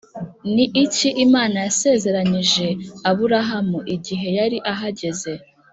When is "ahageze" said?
4.73-5.31